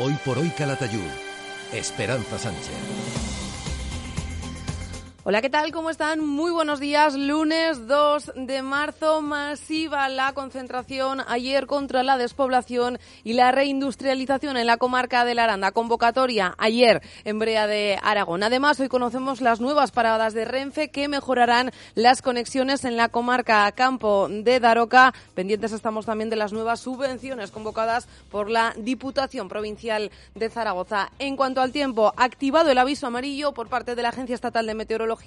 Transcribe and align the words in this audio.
Hoy 0.00 0.16
por 0.24 0.38
hoy 0.38 0.50
Calatayud. 0.50 1.10
Esperanza 1.72 2.38
Sánchez. 2.38 3.37
Hola, 5.28 5.42
¿qué 5.42 5.50
tal? 5.50 5.72
¿Cómo 5.72 5.90
están? 5.90 6.24
Muy 6.24 6.50
buenos 6.50 6.80
días. 6.80 7.14
Lunes 7.14 7.86
2 7.86 8.32
de 8.34 8.62
marzo, 8.62 9.20
masiva 9.20 10.08
la 10.08 10.32
concentración 10.32 11.20
ayer 11.28 11.66
contra 11.66 12.02
la 12.02 12.16
despoblación 12.16 12.98
y 13.24 13.34
la 13.34 13.52
reindustrialización 13.52 14.56
en 14.56 14.66
la 14.66 14.78
comarca 14.78 15.26
de 15.26 15.34
la 15.34 15.44
Aranda. 15.44 15.72
Convocatoria 15.72 16.54
ayer 16.56 17.02
en 17.24 17.38
Brea 17.38 17.66
de 17.66 17.98
Aragón. 18.02 18.42
Además, 18.42 18.80
hoy 18.80 18.88
conocemos 18.88 19.42
las 19.42 19.60
nuevas 19.60 19.90
paradas 19.90 20.32
de 20.32 20.46
Renfe 20.46 20.88
que 20.88 21.08
mejorarán 21.08 21.72
las 21.94 22.22
conexiones 22.22 22.86
en 22.86 22.96
la 22.96 23.10
comarca 23.10 23.70
Campo 23.72 24.28
de 24.30 24.60
Daroca. 24.60 25.12
Pendientes 25.34 25.72
estamos 25.72 26.06
también 26.06 26.30
de 26.30 26.36
las 26.36 26.54
nuevas 26.54 26.80
subvenciones 26.80 27.50
convocadas 27.50 28.08
por 28.30 28.48
la 28.48 28.72
Diputación 28.78 29.50
Provincial 29.50 30.10
de 30.34 30.48
Zaragoza. 30.48 31.10
En 31.18 31.36
cuanto 31.36 31.60
al 31.60 31.70
tiempo, 31.70 32.14
activado 32.16 32.70
el 32.70 32.78
aviso 32.78 33.06
amarillo 33.06 33.52
por 33.52 33.68
parte 33.68 33.94
de 33.94 34.00
la 34.00 34.08
Agencia 34.08 34.34
Estatal 34.34 34.66
de 34.66 34.72
Meteorología 34.72 35.17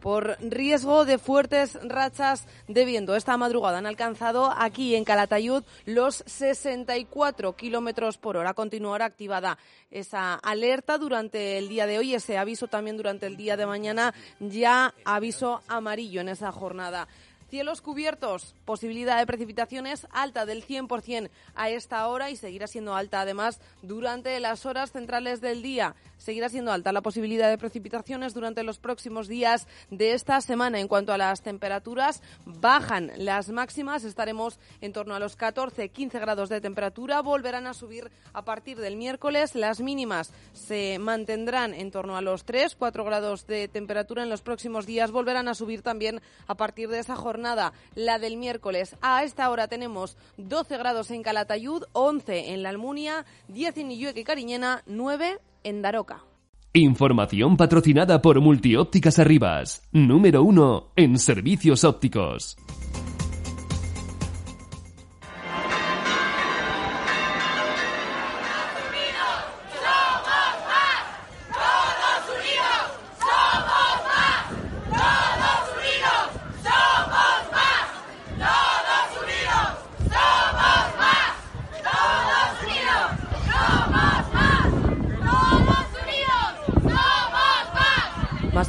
por 0.00 0.36
riesgo 0.40 1.04
de 1.04 1.18
fuertes 1.18 1.78
rachas 1.82 2.46
de 2.68 2.84
viento. 2.84 3.16
Esta 3.16 3.36
madrugada 3.36 3.78
han 3.78 3.86
alcanzado 3.86 4.52
aquí 4.56 4.94
en 4.94 5.04
Calatayud 5.04 5.64
los 5.84 6.22
64 6.26 7.56
kilómetros 7.56 8.18
por 8.18 8.36
hora. 8.36 8.54
Continuará 8.54 9.04
activada 9.04 9.58
esa 9.90 10.34
alerta 10.34 10.98
durante 10.98 11.58
el 11.58 11.68
día 11.68 11.86
de 11.86 11.98
hoy, 11.98 12.14
ese 12.14 12.38
aviso 12.38 12.68
también 12.68 12.96
durante 12.96 13.26
el 13.26 13.36
día 13.36 13.56
de 13.56 13.66
mañana, 13.66 14.14
ya 14.40 14.94
aviso 15.04 15.62
amarillo 15.68 16.20
en 16.20 16.28
esa 16.28 16.52
jornada. 16.52 17.08
Cielos 17.56 17.80
cubiertos, 17.80 18.54
posibilidad 18.66 19.16
de 19.16 19.24
precipitaciones 19.24 20.06
alta 20.10 20.44
del 20.44 20.62
100% 20.62 21.30
a 21.54 21.70
esta 21.70 22.06
hora 22.06 22.28
y 22.28 22.36
seguirá 22.36 22.66
siendo 22.66 22.94
alta 22.94 23.22
además 23.22 23.62
durante 23.80 24.38
las 24.40 24.66
horas 24.66 24.92
centrales 24.92 25.40
del 25.40 25.62
día. 25.62 25.94
Seguirá 26.18 26.48
siendo 26.48 26.72
alta 26.72 26.92
la 26.92 27.02
posibilidad 27.02 27.48
de 27.48 27.56
precipitaciones 27.56 28.34
durante 28.34 28.62
los 28.62 28.78
próximos 28.78 29.28
días 29.28 29.68
de 29.90 30.12
esta 30.12 30.40
semana. 30.42 30.80
En 30.80 30.88
cuanto 30.88 31.12
a 31.12 31.18
las 31.18 31.40
temperaturas, 31.42 32.22
bajan 32.44 33.12
las 33.16 33.48
máximas. 33.48 34.04
Estaremos 34.04 34.58
en 34.82 34.92
torno 34.92 35.14
a 35.14 35.18
los 35.18 35.38
14-15 35.38 36.20
grados 36.20 36.48
de 36.48 36.60
temperatura. 36.60 37.20
Volverán 37.20 37.66
a 37.66 37.74
subir 37.74 38.10
a 38.32 38.44
partir 38.44 38.78
del 38.78 38.96
miércoles. 38.96 39.54
Las 39.54 39.80
mínimas 39.80 40.32
se 40.52 40.98
mantendrán 40.98 41.74
en 41.74 41.90
torno 41.90 42.16
a 42.16 42.22
los 42.22 42.44
3-4 42.44 43.04
grados 43.04 43.46
de 43.46 43.68
temperatura 43.68 44.22
en 44.22 44.30
los 44.30 44.42
próximos 44.42 44.84
días. 44.84 45.10
Volverán 45.10 45.48
a 45.48 45.54
subir 45.54 45.82
también 45.82 46.20
a 46.48 46.54
partir 46.54 46.88
de 46.88 46.98
esa 46.98 47.14
jornada 47.14 47.45
jornada, 47.46 47.72
la 47.94 48.18
del 48.18 48.36
miércoles. 48.36 48.96
A 49.00 49.22
esta 49.22 49.48
hora 49.50 49.68
tenemos 49.68 50.16
12 50.36 50.76
grados 50.78 51.10
en 51.10 51.22
Calatayud, 51.22 51.84
11 51.92 52.52
en 52.52 52.62
La 52.62 52.70
Almunia, 52.70 53.24
10 53.48 53.78
en 53.78 53.90
Illueque 53.92 54.20
y 54.20 54.24
Cariñena, 54.24 54.82
9 54.86 55.38
en 55.62 55.82
Daroca. 55.82 56.24
Información 56.72 57.56
patrocinada 57.56 58.20
por 58.20 58.40
Multiópticas 58.40 59.18
Arribas, 59.18 59.88
número 59.92 60.42
uno 60.42 60.88
en 60.96 61.18
servicios 61.18 61.84
ópticos. 61.84 62.56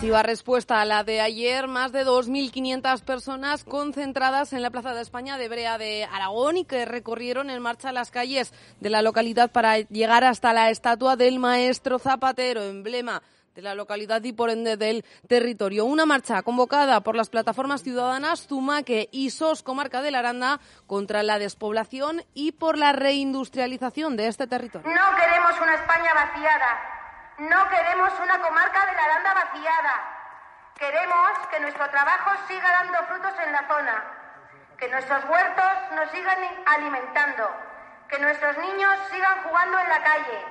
Masiva 0.07 0.23
respuesta 0.23 0.79
a 0.79 0.85
la 0.85 1.03
de 1.03 1.19
ayer, 1.19 1.67
más 1.67 1.91
de 1.91 2.05
2.500 2.05 3.01
personas 3.01 3.65
concentradas 3.65 4.53
en 4.53 4.61
la 4.61 4.69
Plaza 4.69 4.93
de 4.93 5.01
España 5.01 5.37
de 5.37 5.49
Brea 5.49 5.77
de 5.77 6.05
Aragón 6.05 6.55
y 6.55 6.63
que 6.63 6.85
recorrieron 6.85 7.49
en 7.49 7.61
marcha 7.61 7.91
las 7.91 8.09
calles 8.09 8.53
de 8.79 8.89
la 8.89 9.01
localidad 9.01 9.51
para 9.51 9.79
llegar 9.79 10.23
hasta 10.23 10.53
la 10.53 10.69
estatua 10.69 11.17
del 11.17 11.39
maestro 11.39 11.99
Zapatero, 11.99 12.63
emblema 12.63 13.21
de 13.53 13.61
la 13.61 13.75
localidad 13.75 14.23
y 14.23 14.31
por 14.31 14.49
ende 14.49 14.77
del 14.77 15.03
territorio. 15.27 15.83
Una 15.83 16.05
marcha 16.05 16.41
convocada 16.41 17.01
por 17.01 17.17
las 17.17 17.27
plataformas 17.27 17.83
ciudadanas 17.83 18.47
Zumaque 18.47 19.09
y 19.11 19.31
SOS 19.31 19.61
Comarca 19.61 20.01
de 20.01 20.11
la 20.11 20.19
Aranda 20.19 20.61
contra 20.85 21.21
la 21.21 21.37
despoblación 21.37 22.23
y 22.33 22.53
por 22.53 22.77
la 22.77 22.93
reindustrialización 22.93 24.15
de 24.15 24.27
este 24.27 24.47
territorio. 24.47 24.87
No 24.87 25.17
queremos 25.17 25.51
una 25.61 25.75
España 25.75 26.13
vaciada 26.13 26.96
no 27.37 27.69
queremos 27.69 28.11
una 28.19 28.39
comarca 28.39 28.85
de 28.85 28.93
la 28.93 29.03
Aranda 29.03 29.33
vaciada. 29.33 29.93
Queremos 30.75 31.37
que 31.51 31.59
nuestro 31.59 31.89
trabajo 31.89 32.31
siga 32.47 32.71
dando 32.71 33.03
frutos 33.03 33.33
en 33.45 33.51
la 33.51 33.67
zona, 33.67 34.03
que 34.77 34.87
nuestros 34.89 35.23
huertos 35.25 35.91
nos 35.95 36.09
sigan 36.11 36.37
alimentando, 36.65 37.49
que 38.09 38.19
nuestros 38.19 38.57
niños 38.57 38.99
sigan 39.11 39.43
jugando 39.43 39.79
en 39.79 39.89
la 39.89 40.03
calle 40.03 40.45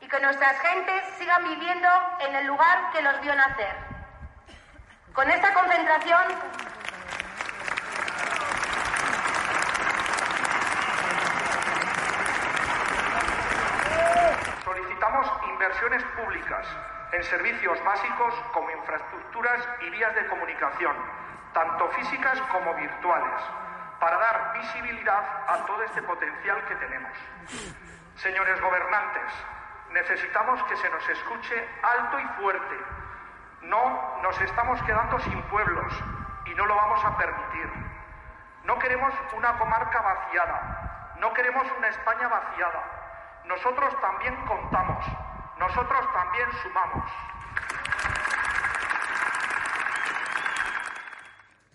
y 0.00 0.08
que 0.08 0.20
nuestras 0.20 0.58
gentes 0.60 1.04
sigan 1.18 1.44
viviendo 1.44 1.88
en 2.20 2.34
el 2.34 2.46
lugar 2.46 2.90
que 2.92 3.02
los 3.02 3.20
vio 3.20 3.34
nacer. 3.34 3.76
Con 5.12 5.28
esta 5.28 5.52
concentración 5.52 6.24
inversiones 15.60 16.02
públicas 16.16 16.66
en 17.12 17.22
servicios 17.22 17.84
básicos 17.84 18.34
como 18.54 18.70
infraestructuras 18.70 19.68
y 19.82 19.90
vías 19.90 20.14
de 20.14 20.26
comunicación, 20.28 20.96
tanto 21.52 21.86
físicas 21.90 22.40
como 22.50 22.72
virtuales, 22.76 23.42
para 24.00 24.16
dar 24.16 24.54
visibilidad 24.54 25.22
a 25.46 25.66
todo 25.66 25.82
este 25.82 26.00
potencial 26.00 26.64
que 26.64 26.74
tenemos. 26.76 27.12
Señores 28.16 28.58
gobernantes, 28.58 29.32
necesitamos 29.92 30.62
que 30.62 30.76
se 30.78 30.88
nos 30.88 31.06
escuche 31.10 31.68
alto 31.82 32.18
y 32.20 32.24
fuerte. 32.40 32.76
No 33.60 34.18
nos 34.22 34.40
estamos 34.40 34.80
quedando 34.84 35.18
sin 35.18 35.42
pueblos 35.42 35.92
y 36.46 36.54
no 36.54 36.64
lo 36.64 36.74
vamos 36.74 37.04
a 37.04 37.18
permitir. 37.18 37.70
No 38.64 38.78
queremos 38.78 39.12
una 39.36 39.58
comarca 39.58 40.00
vaciada, 40.00 41.16
no 41.18 41.34
queremos 41.34 41.66
una 41.76 41.88
España 41.88 42.28
vaciada. 42.28 43.42
Nosotros 43.44 44.00
también 44.00 44.34
contamos 44.46 45.04
nosotros 45.60 46.00
también 46.14 46.48
sumamos. 46.62 47.10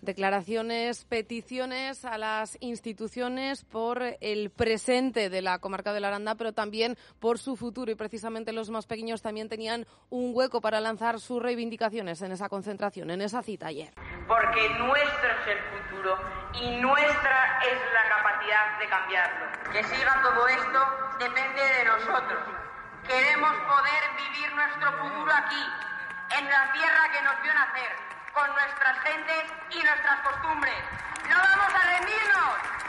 Declaraciones, 0.00 1.04
peticiones 1.04 2.04
a 2.04 2.18
las 2.18 2.58
instituciones 2.60 3.64
por 3.64 4.02
el 4.20 4.50
presente 4.50 5.30
de 5.30 5.42
la 5.42 5.58
comarca 5.58 5.92
de 5.92 6.00
la 6.00 6.08
Aranda, 6.08 6.34
pero 6.34 6.52
también 6.52 6.96
por 7.20 7.38
su 7.38 7.56
futuro. 7.56 7.90
Y 7.90 7.96
precisamente 7.96 8.52
los 8.52 8.70
más 8.70 8.86
pequeños 8.86 9.22
también 9.22 9.48
tenían 9.48 9.86
un 10.10 10.32
hueco 10.34 10.60
para 10.60 10.80
lanzar 10.80 11.18
sus 11.18 11.42
reivindicaciones 11.42 12.22
en 12.22 12.32
esa 12.32 12.48
concentración, 12.48 13.10
en 13.10 13.20
esa 13.20 13.42
cita 13.42 13.66
ayer. 13.66 13.94
Porque 14.28 14.68
nuestro 14.78 15.28
es 15.30 15.46
el 15.48 15.58
futuro 15.80 16.16
y 16.54 16.76
nuestra 16.80 17.60
es 17.62 17.78
la 17.92 18.16
capacidad 18.16 18.78
de 18.78 18.88
cambiarlo. 18.88 19.72
Que 19.72 19.82
siga 19.84 20.22
todo 20.22 20.48
esto 20.48 20.78
depende 21.18 21.62
de 21.62 21.84
nosotros 21.84 22.65
Queremos 23.06 23.54
poder 23.68 24.02
vivir 24.16 24.52
nuestro 24.52 24.92
futuro 24.98 25.32
aquí, 25.32 25.72
en 26.38 26.50
la 26.50 26.72
tierra 26.72 27.08
que 27.12 27.22
nos 27.22 27.40
vio 27.40 27.54
nacer, 27.54 27.96
con 28.32 28.52
nuestras 28.52 28.98
gentes 28.98 29.44
y 29.70 29.80
nuestras 29.80 30.20
costumbres. 30.22 30.74
¡No 31.28 31.36
vamos 31.36 31.72
a 31.72 31.86
rendirnos! 31.86 32.85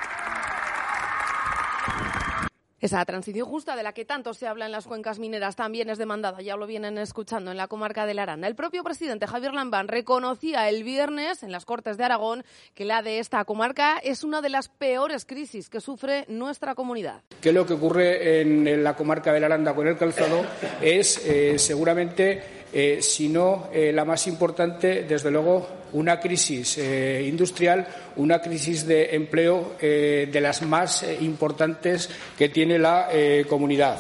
Esa 2.80 3.04
transición 3.06 3.48
justa 3.48 3.76
de 3.76 3.82
la 3.82 3.94
que 3.94 4.06
tanto 4.06 4.36
se 4.36 4.46
habla 4.46 4.68
en 4.68 4.72
las 4.72 4.86
cuencas 4.86 5.18
mineras 5.18 5.56
también 5.56 5.90
es 5.90 5.98
demandada, 5.98 6.44
ya 6.44 6.56
lo 6.56 6.68
vienen 6.68 7.00
escuchando 7.00 7.50
en 7.50 7.58
la 7.58 7.68
comarca 7.68 8.06
de 8.06 8.14
la 8.14 8.22
Aranda. 8.22 8.48
El 8.48 8.54
propio 8.54 8.84
presidente 8.84 9.26
Javier 9.26 9.56
Lambán 9.56 9.88
reconocía 9.88 10.70
el 10.70 10.84
viernes 10.84 11.42
en 11.42 11.52
las 11.52 11.66
Cortes 11.66 11.98
de 11.98 12.04
Aragón 12.04 12.44
que 12.76 12.86
la 12.86 13.02
de 13.02 13.18
esta 13.18 13.44
comarca 13.46 13.98
es 13.98 14.24
una 14.24 14.42
de 14.42 14.50
las 14.50 14.70
peores 14.70 15.26
crisis 15.26 15.70
que 15.70 15.82
sufre 15.82 16.26
nuestra 16.28 16.76
comunidad. 16.76 17.24
¿Qué 17.42 17.50
es 17.50 17.56
lo 17.56 17.66
que 17.66 17.74
ocurre 17.74 18.42
en 18.42 18.84
la 18.84 18.96
comarca 18.96 19.34
de 19.34 19.40
la 19.40 19.48
Aranda 19.48 19.74
con 19.74 19.88
el 19.88 19.98
calzado? 19.98 20.46
Es 20.80 21.26
eh, 21.26 21.58
seguramente 21.58 22.57
eh, 22.74 23.00
sino 23.02 23.70
eh, 23.72 23.92
la 23.94 24.04
más 24.04 24.28
importante, 24.28 25.04
desde 25.04 25.32
luego, 25.32 25.68
una 25.94 26.20
crisis 26.20 26.78
eh, 26.78 27.26
industrial, 27.26 27.88
una 28.18 28.42
crisis 28.42 28.86
de 28.86 29.16
empleo 29.16 29.76
de 29.80 30.40
las 30.42 30.62
más 30.62 31.06
importantes 31.22 32.10
que 32.38 32.50
tiene 32.50 32.78
la 32.78 33.08
comunidad. 33.48 33.98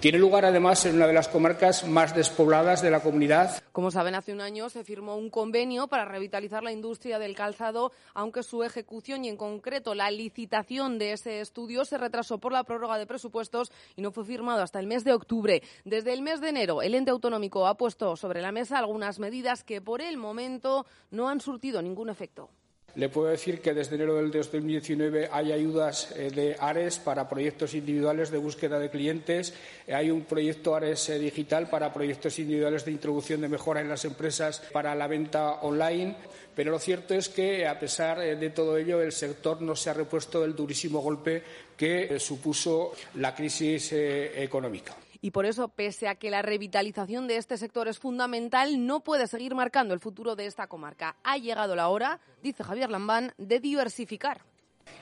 Tiene 0.00 0.18
lugar, 0.18 0.46
además, 0.46 0.86
en 0.86 0.96
una 0.96 1.06
de 1.06 1.12
las 1.12 1.28
comarcas 1.28 1.86
más 1.86 2.16
despobladas 2.16 2.80
de 2.80 2.90
la 2.90 3.00
comunidad. 3.00 3.62
Como 3.70 3.90
saben, 3.90 4.14
hace 4.14 4.32
un 4.32 4.40
año 4.40 4.70
se 4.70 4.82
firmó 4.82 5.14
un 5.16 5.28
convenio 5.28 5.88
para 5.88 6.06
revitalizar 6.06 6.62
la 6.62 6.72
industria 6.72 7.18
del 7.18 7.36
calzado, 7.36 7.92
aunque 8.14 8.42
su 8.42 8.64
ejecución 8.64 9.26
y, 9.26 9.28
en 9.28 9.36
concreto, 9.36 9.94
la 9.94 10.10
licitación 10.10 10.98
de 10.98 11.12
ese 11.12 11.42
estudio 11.42 11.84
se 11.84 11.98
retrasó 11.98 12.38
por 12.38 12.50
la 12.50 12.64
prórroga 12.64 12.96
de 12.96 13.06
presupuestos 13.06 13.72
y 13.94 14.00
no 14.00 14.10
fue 14.10 14.24
firmado 14.24 14.62
hasta 14.62 14.80
el 14.80 14.86
mes 14.86 15.04
de 15.04 15.12
octubre. 15.12 15.62
Desde 15.84 16.14
el 16.14 16.22
mes 16.22 16.40
de 16.40 16.48
enero, 16.48 16.80
el 16.80 16.94
ente 16.94 17.10
autonómico 17.10 17.66
ha 17.66 17.76
puesto 17.76 18.16
sobre 18.16 18.40
la 18.40 18.52
mesa 18.52 18.78
algunas 18.78 19.18
medidas 19.18 19.64
que, 19.64 19.82
por 19.82 20.00
el 20.00 20.16
momento, 20.16 20.86
no 21.10 21.28
han 21.28 21.42
surtido 21.42 21.82
ningún 21.82 22.08
efecto. 22.08 22.48
Le 22.96 23.08
puedo 23.08 23.28
decir 23.28 23.60
que 23.60 23.72
desde 23.72 23.94
enero 23.94 24.16
del 24.16 24.32
2019 24.32 25.28
hay 25.30 25.52
ayudas 25.52 26.10
eh, 26.16 26.30
de 26.30 26.56
ARES 26.58 26.98
para 26.98 27.28
proyectos 27.28 27.74
individuales 27.74 28.30
de 28.30 28.38
búsqueda 28.38 28.80
de 28.80 28.90
clientes. 28.90 29.54
Hay 29.92 30.10
un 30.10 30.22
proyecto 30.22 30.74
ARES 30.74 31.10
eh, 31.10 31.18
digital 31.18 31.68
para 31.70 31.92
proyectos 31.92 32.38
individuales 32.40 32.84
de 32.84 32.90
introducción 32.90 33.40
de 33.40 33.48
mejora 33.48 33.80
en 33.80 33.88
las 33.88 34.04
empresas 34.04 34.60
para 34.72 34.94
la 34.96 35.06
venta 35.06 35.60
online. 35.62 36.16
Pero 36.56 36.72
lo 36.72 36.80
cierto 36.80 37.14
es 37.14 37.28
que, 37.28 37.66
a 37.66 37.78
pesar 37.78 38.20
eh, 38.20 38.34
de 38.34 38.50
todo 38.50 38.76
ello, 38.76 39.00
el 39.00 39.12
sector 39.12 39.62
no 39.62 39.76
se 39.76 39.90
ha 39.90 39.94
repuesto 39.94 40.40
del 40.40 40.56
durísimo 40.56 41.00
golpe 41.00 41.42
que 41.76 42.18
supuso 42.18 42.92
la 43.14 43.34
crisis 43.34 43.92
económica 43.92 44.94
y 45.20 45.30
por 45.30 45.46
eso, 45.46 45.68
pese 45.68 46.08
a 46.08 46.14
que 46.14 46.30
la 46.30 46.42
revitalización 46.42 47.26
de 47.26 47.36
este 47.36 47.56
sector 47.56 47.88
es 47.88 47.98
fundamental, 47.98 48.86
no 48.86 49.00
puede 49.00 49.26
seguir 49.26 49.54
marcando 49.54 49.94
el 49.94 50.00
futuro 50.00 50.36
de 50.36 50.46
esta 50.46 50.66
comarca. 50.66 51.16
Ha 51.24 51.36
llegado 51.38 51.76
la 51.76 51.88
hora, 51.88 52.20
dice 52.42 52.64
Javier 52.64 52.90
Lambán, 52.90 53.32
de 53.38 53.60
diversificar 53.60 54.42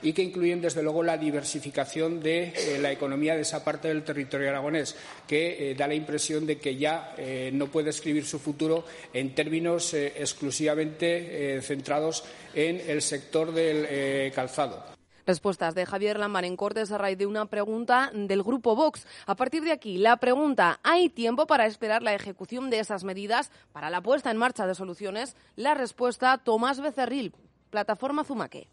y 0.01 0.13
que 0.13 0.23
incluyen, 0.23 0.61
desde 0.61 0.83
luego, 0.83 1.03
la 1.03 1.17
diversificación 1.17 2.21
de 2.21 2.53
eh, 2.55 2.79
la 2.79 2.91
economía 2.91 3.35
de 3.35 3.41
esa 3.41 3.63
parte 3.63 3.89
del 3.89 4.03
territorio 4.03 4.49
aragonés, 4.49 4.95
que 5.27 5.71
eh, 5.71 5.75
da 5.75 5.87
la 5.87 5.95
impresión 5.95 6.45
de 6.45 6.57
que 6.57 6.75
ya 6.77 7.13
eh, 7.17 7.49
no 7.53 7.67
puede 7.67 7.89
escribir 7.89 8.25
su 8.25 8.39
futuro 8.39 8.85
en 9.13 9.35
términos 9.35 9.93
exclusivamente 9.93 11.61
centrados 11.61 12.23
en 12.53 12.81
el 12.87 13.01
sector 13.01 13.51
del 13.53 14.31
calzado. 14.31 14.98
Respuestas 15.25 15.75
de 15.75 15.85
Javier 15.85 16.19
Lamar 16.19 16.45
en 16.45 16.55
Cortes 16.55 16.91
a 16.91 16.97
raíz 16.97 17.17
de 17.17 17.25
una 17.25 17.45
pregunta 17.45 18.11
del 18.13 18.43
Grupo 18.43 18.75
Vox. 18.75 19.05
A 19.25 19.35
partir 19.35 19.63
de 19.63 19.71
aquí, 19.71 19.97
la 19.97 20.17
pregunta, 20.17 20.79
¿hay 20.83 21.09
tiempo 21.09 21.47
para 21.47 21.65
esperar 21.65 22.03
la 22.03 22.13
ejecución 22.13 22.69
de 22.69 22.79
esas 22.79 23.03
medidas 23.03 23.51
para 23.71 23.89
la 23.89 24.01
puesta 24.01 24.31
en 24.31 24.37
marcha 24.37 24.67
de 24.67 24.75
soluciones? 24.75 25.35
La 25.55 25.73
respuesta, 25.73 26.37
Tomás 26.37 26.81
Becerril, 26.81 27.33
Plataforma 27.69 28.23
Zumaque. 28.23 28.67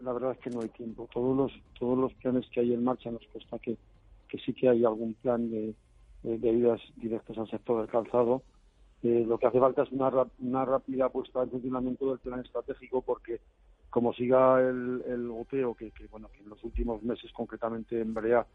la 0.00 0.12
verdad 0.12 0.32
es 0.32 0.38
que 0.38 0.50
no 0.50 0.60
hay 0.62 0.68
tiempo. 0.68 1.08
Todos 1.12 1.36
los, 1.36 1.52
todos 1.78 1.98
los 1.98 2.14
planes 2.14 2.46
que 2.50 2.60
hay 2.60 2.72
en 2.74 2.84
marcha 2.84 3.10
nos 3.10 3.26
cuesta 3.28 3.58
que, 3.58 3.76
que 4.28 4.38
sí 4.38 4.52
que 4.52 4.68
hay 4.68 4.84
algún 4.84 5.14
plan 5.14 5.50
de, 5.50 5.74
de, 6.22 6.50
ayudas 6.50 6.80
directas 6.96 7.36
al 7.38 7.50
sector 7.50 7.80
del 7.80 7.90
calzado. 7.90 8.42
Eh, 9.02 9.24
lo 9.26 9.38
que 9.38 9.46
hace 9.46 9.58
falta 9.58 9.82
es 9.82 9.90
una, 9.90 10.10
una 10.38 10.64
rápida 10.64 11.08
puesta 11.08 11.42
en 11.42 11.50
funcionamiento 11.50 12.08
del 12.08 12.18
plan 12.20 12.40
estratégico 12.40 13.02
porque 13.02 13.40
como 13.92 14.14
siga 14.14 14.58
el, 14.58 15.04
el 15.06 15.28
goteo, 15.28 15.74
que, 15.74 15.92
bueno, 16.10 16.30
que 16.32 16.42
en 16.42 16.48
los 16.48 16.64
últimos 16.64 17.02
meses, 17.02 17.30
concretamente 17.30 18.00
en 18.00 18.14
Brea, 18.14 18.46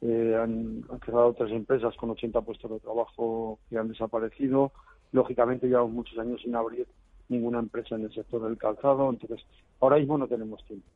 eh, 0.00 0.34
han, 0.34 0.84
han, 0.90 1.00
cerrado 1.06 1.34
tres 1.34 1.52
empresas 1.52 1.94
con 1.94 2.10
80 2.10 2.40
puestos 2.40 2.72
de 2.72 2.80
trabajo 2.80 3.60
que 3.70 3.78
han 3.78 3.86
desaparecido. 3.86 4.72
Lógicamente, 5.12 5.68
llevamos 5.68 5.92
muchos 5.92 6.18
años 6.18 6.42
sin 6.42 6.56
abrir 6.56 6.84
ninguna 7.28 7.60
empresa 7.60 7.94
en 7.94 8.06
el 8.06 8.12
sector 8.12 8.42
del 8.42 8.58
calzado, 8.58 9.08
entonces 9.08 9.40
ahora 9.80 9.98
mismo 9.98 10.18
no 10.18 10.26
tenemos 10.26 10.64
tiempo. 10.64 10.88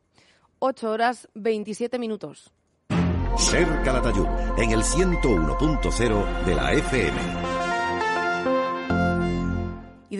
8 0.59 0.91
horas 0.91 1.29
27 1.35 1.97
minutos. 1.97 2.53
Ser 3.37 3.67
Calatayud 3.85 4.27
en 4.57 4.71
el 4.71 4.81
101.0 4.81 6.45
de 6.45 6.55
la 6.55 6.73
FM. 6.73 7.40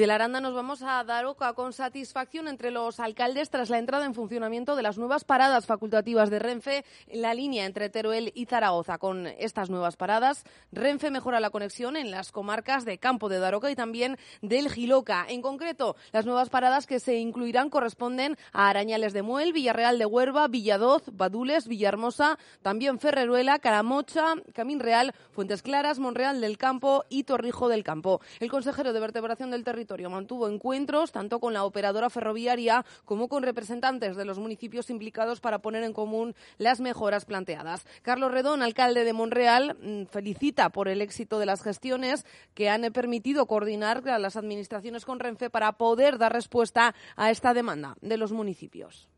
De 0.02 0.08
la 0.08 0.16
Aranda 0.16 0.42
nos 0.42 0.56
vamos 0.56 0.82
a 0.82 1.04
dar 1.04 1.28
oca 1.28 1.54
con 1.54 1.74
satisfacción 1.74 2.48
entre 2.48 2.72
los 2.72 3.00
alcaldes 3.00 3.52
tras 3.52 3.70
la 3.70 3.78
entrada 3.78 4.04
en 4.04 4.16
funcionamiento 4.16 4.76
de 4.76 4.82
las 4.82 4.98
nuevas 4.98 5.26
paradas 5.26 5.68
facultativas 5.68 6.32
de 6.32 6.40
Renfe 6.40 6.86
en 7.06 7.22
la 7.22 7.36
línea 7.36 7.68
entre 7.68 7.88
Teruel 7.92 8.32
y 8.34 8.48
Zaragoza. 8.48 8.98
Con 8.98 9.28
estas 9.28 9.70
nuevas 9.70 9.98
paradas, 9.98 10.44
Renfe 10.72 11.12
mejora 11.12 11.40
la 11.40 11.52
conexión 11.52 11.96
en 11.96 12.10
las 12.10 12.32
comarcas 12.32 12.84
de 12.84 12.98
Campo 12.98 13.30
de 13.30 13.38
Daroca 13.38 13.70
y 13.70 13.76
también 13.76 14.18
del 14.42 14.72
Giloca. 14.72 15.24
En 15.30 15.44
concreto, 15.44 15.96
las 16.14 16.26
nuevas 16.26 16.50
paradas 16.50 16.88
que 16.88 17.00
se 17.00 17.18
incluirán 17.18 17.70
corresponden 17.70 18.40
a 18.54 18.70
Arañales 18.70 19.14
de 19.14 19.22
Muel, 19.22 19.54
Villarreal 19.54 20.00
de 20.00 20.08
Huerva, 20.08 20.48
Villadoz, 20.48 21.04
Badules, 21.14 21.68
Villahermosa, 21.68 22.40
también 22.64 22.98
Ferreruela, 22.98 23.60
Caramocha, 23.60 24.34
Camín 24.56 24.80
Real, 24.80 25.14
Fuentes 25.30 25.62
Claras, 25.62 26.00
Monreal 26.00 26.42
del 26.42 26.58
Campo 26.58 27.06
y 27.08 27.26
Torrijo 27.26 27.70
del 27.70 27.84
Campo. 27.84 28.20
El 28.40 28.50
consejero 28.50 28.94
de 28.94 29.00
vertebración 29.00 29.52
del 29.52 29.64
territorio 29.64 29.91
mantuvo 30.10 30.48
encuentros 30.48 31.12
tanto 31.12 31.40
con 31.40 31.54
la 31.54 31.64
operadora 31.64 32.10
ferroviaria 32.10 32.86
como 33.06 33.28
con 33.28 33.44
representantes 33.44 34.16
de 34.16 34.26
los 34.26 34.40
municipios 34.40 34.90
implicados 34.90 35.40
para 35.40 35.60
poner 35.60 35.84
en 35.84 35.94
común 35.94 36.36
las 36.58 36.80
mejoras 36.80 37.26
planteadas. 37.26 37.86
Carlos 38.02 38.32
Redón, 38.32 38.64
alcalde 38.64 39.04
de 39.04 39.14
Monreal, 39.14 39.78
mm, 39.82 40.06
felicita 40.06 40.70
por 40.70 40.88
el 40.88 41.02
éxito 41.02 41.40
de 41.40 41.46
las 41.46 41.62
gestiones 41.62 42.26
que 42.54 42.70
han 42.70 42.82
permitido 42.94 43.46
coordinar 43.46 44.08
a 44.10 44.20
las 44.20 44.36
administraciones 44.36 45.06
con 45.06 45.20
Renfe 45.20 45.50
para 45.50 45.74
poder 45.74 46.18
dar 46.18 46.34
respuesta 46.34 46.96
a 47.16 47.32
esta 47.32 47.54
demanda 47.54 47.96
de 48.02 48.18
los 48.18 48.32
municipios. 48.32 49.11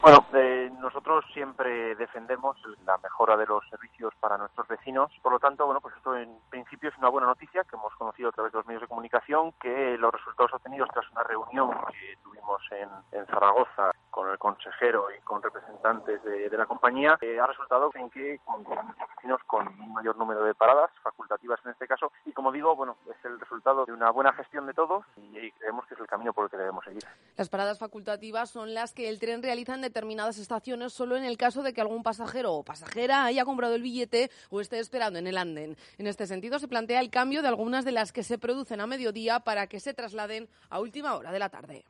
Bueno, 0.00 0.24
eh, 0.32 0.70
nosotros 0.78 1.24
siempre 1.34 1.96
defendemos 1.96 2.56
la 2.86 2.96
mejora 2.98 3.36
de 3.36 3.46
los 3.46 3.68
servicios 3.68 4.14
para 4.20 4.38
nuestros 4.38 4.68
vecinos. 4.68 5.10
Por 5.20 5.32
lo 5.32 5.40
tanto, 5.40 5.66
bueno, 5.66 5.80
pues 5.80 5.96
esto 5.96 6.16
en 6.16 6.38
principio 6.48 6.90
es 6.90 6.98
una 6.98 7.08
buena 7.08 7.26
noticia 7.26 7.64
que 7.64 7.74
hemos 7.74 7.92
conocido 7.96 8.28
a 8.28 8.32
través 8.32 8.52
de 8.52 8.58
los 8.58 8.66
medios 8.66 8.82
de 8.82 8.88
comunicación, 8.88 9.52
que 9.60 9.98
los 9.98 10.12
resultados 10.12 10.54
obtenidos 10.54 10.88
tras 10.92 11.10
una 11.10 11.24
reunión 11.24 11.70
que 11.90 12.16
tuvimos 12.22 12.62
en, 12.70 12.88
en 13.10 13.26
Zaragoza 13.26 13.90
con 14.10 14.30
el 14.30 14.38
consejero 14.38 15.08
y 15.10 15.20
con 15.22 15.42
representantes 15.42 16.22
de, 16.22 16.48
la 16.56 16.66
compañía, 16.66 17.18
eh, 17.20 17.38
ha 17.40 17.46
resultado 17.46 17.90
en 17.94 18.08
que 18.10 18.40
vecinos 19.18 19.40
con 19.46 19.66
un 19.66 19.92
mayor 19.92 20.16
número 20.16 20.44
de 20.44 20.54
paradas, 20.54 20.90
facultativas 21.02 21.58
en 21.64 21.72
este 21.72 21.86
caso, 21.86 22.12
y 22.24 22.32
como 22.32 22.52
digo, 22.52 22.74
bueno, 22.76 22.96
es 23.10 23.24
el 23.24 23.38
resultado 23.38 23.84
de 23.84 23.92
una 23.92 24.10
buena 24.10 24.32
gestión 24.32 24.66
de 24.66 24.74
todos 24.74 25.04
y 25.16 25.50
creemos 25.52 25.86
que 25.86 25.94
es 25.94 26.00
el 26.00 26.06
camino 26.06 26.32
por 26.32 26.44
el 26.44 26.50
que 26.50 26.56
debemos 26.56 26.84
seguir. 26.84 27.02
Las 27.36 27.48
paradas 27.48 27.78
facultativas 27.78 28.50
son 28.50 28.74
las 28.74 28.94
que 28.94 29.08
el 29.08 29.18
tren 29.18 29.42
realiza 29.42 29.74
en 29.74 29.82
determinadas 29.82 30.38
estaciones 30.38 30.92
solo 30.92 31.16
en 31.16 31.24
el 31.24 31.36
caso 31.36 31.62
de 31.62 31.72
que 31.72 31.80
algún 31.80 32.02
pasajero 32.02 32.52
o 32.54 32.64
pasajera 32.64 33.24
haya 33.24 33.44
comprado 33.44 33.74
el 33.74 33.82
billete 33.82 34.30
o 34.50 34.60
esté 34.60 34.78
esperando 34.78 35.18
en 35.18 35.26
el 35.26 35.38
andén. 35.38 35.76
En 35.98 36.06
este 36.06 36.26
sentido, 36.26 36.58
se 36.58 36.68
plantea 36.68 37.00
el 37.00 37.10
cambio 37.10 37.42
de 37.42 37.48
algunas 37.48 37.84
de 37.84 37.92
las 37.92 38.12
que 38.12 38.22
se 38.22 38.38
producen 38.38 38.80
a 38.80 38.86
mediodía 38.86 39.40
para 39.40 39.66
que 39.66 39.80
se 39.80 39.94
trasladen 39.94 40.48
a 40.70 40.80
última 40.80 41.14
hora 41.14 41.32
de 41.32 41.38
la 41.38 41.48
tarde. 41.48 41.84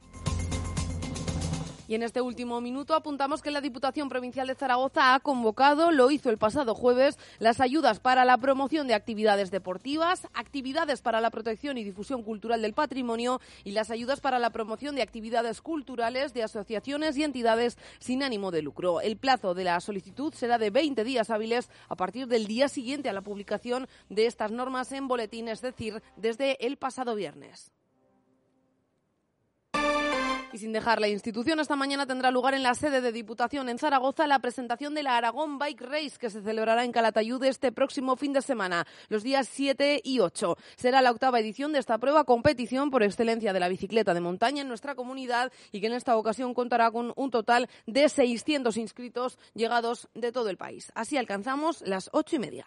Y 1.89 1.95
en 1.95 2.03
este 2.03 2.21
último 2.21 2.61
minuto 2.61 2.95
apuntamos 2.95 3.41
que 3.41 3.51
la 3.51 3.63
Diputación 3.63 4.11
Provincial 4.11 4.47
de 4.47 4.55
Zaragoza 4.55 5.15
ha 5.15 5.21
convocado, 5.21 5.91
lo 5.91 6.11
hizo 6.11 6.29
el 6.29 6.37
pasado 6.37 6.75
jueves, 6.75 7.19
las 7.39 7.61
ayudas 7.61 7.99
para 7.99 8.27
la 8.27 8.37
promoción 8.37 8.87
de 8.87 8.93
actividades 8.93 9.51
deportivas, 9.51 10.29
actividades 10.35 11.01
para 11.01 11.23
la 11.23 11.31
protección 11.31 11.79
y 11.79 11.85
difusión 11.85 12.23
cultural 12.23 12.61
del 12.61 12.75
patrimonio 12.75 13.41
y 13.65 13.71
las 13.71 13.91
ayudas 13.91 14.21
para 14.21 14.39
la 14.39 14.51
promoción 14.51 14.97
de 14.97 15.03
actividades 15.03 15.63
culturales 15.63 16.35
de 16.35 16.43
asociaciones 16.43 17.17
y 17.17 17.25
entidades 17.25 17.79
sin 18.01 18.23
ánimo 18.23 18.51
de 18.51 18.61
lucro. 18.61 19.01
El 19.01 19.17
plazo 19.17 19.55
de 19.55 19.65
la 19.65 19.81
solicitud 19.81 20.35
será 20.35 20.59
de 20.59 20.69
20 20.69 21.05
días 21.05 21.31
hábiles 21.31 21.71
a 21.89 21.97
partir 21.97 22.27
del 22.27 22.47
día 22.47 22.69
siguiente 22.69 23.09
a 23.09 23.15
la 23.15 23.23
publicación 23.23 23.89
de 24.11 24.27
estas 24.27 24.51
normas 24.51 24.93
en 24.93 25.09
boletín, 25.09 25.49
es 25.49 25.63
decir, 25.63 26.03
desde 26.17 26.67
el 26.67 26.77
pasado 26.77 27.15
viernes. 27.15 27.73
Y 30.51 30.57
sin 30.57 30.73
dejar 30.73 30.99
la 30.99 31.09
institución, 31.09 31.61
esta 31.61 31.77
mañana 31.77 32.07
tendrá 32.07 32.31
lugar 32.31 32.55
en 32.55 32.63
la 32.63 32.75
sede 32.75 33.03
de 33.03 33.13
Diputación 33.13 33.69
en 33.69 33.79
Zaragoza 33.79 34.27
la 34.27 34.39
presentación 34.39 34.95
de 34.95 35.03
la 35.03 35.19
Aragón 35.19 35.59
Bike 35.59 35.83
Race 35.83 36.19
que 36.19 36.31
se 36.31 36.41
celebrará 36.41 36.85
en 36.85 36.93
Calatayud 36.93 37.45
este 37.45 37.71
próximo 37.71 38.17
fin 38.17 38.33
de 38.33 38.41
semana, 38.41 38.87
los 39.11 39.23
días 39.23 39.47
7 39.47 40.01
y 40.03 40.21
8. 40.21 40.57
Será 40.77 41.03
la 41.03 41.11
octava 41.11 41.39
edición 41.39 41.73
de 41.73 41.81
esta 41.81 41.99
prueba 41.99 42.25
competición 42.25 42.91
por 42.91 43.03
excelencia 43.03 43.53
de 43.53 43.61
la 43.61 43.69
bicicleta 43.69 44.15
de 44.15 44.21
montaña 44.21 44.63
en 44.63 44.69
nuestra 44.69 44.95
comunidad 44.95 45.53
y 45.71 45.83
que 45.83 45.89
en 45.89 45.93
esta 45.93 46.17
ocasión 46.17 46.55
contará 46.55 46.91
con 46.91 47.13
un 47.15 47.31
total 47.31 47.69
de 47.87 48.09
600 48.09 48.75
inscritos 48.79 49.39
llegados 49.55 50.09
de 50.15 50.33
todo 50.33 50.49
el 50.49 50.57
país. 50.57 50.91
Así 50.95 51.19
alcanzamos 51.19 51.83
las 51.83 52.09
ocho 52.15 52.37
y 52.37 52.39
media. 52.39 52.67